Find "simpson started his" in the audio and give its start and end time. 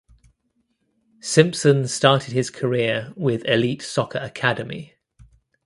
1.19-2.49